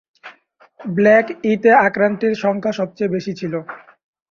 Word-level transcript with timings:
Block 0.79 1.25
ই-তে 1.43 1.71
আক্রান্তের 1.87 2.33
সংখ্যা 2.43 2.71
সবচেয়ে 2.79 3.13
বেশী 3.15 3.33
ছিল। 3.39 3.53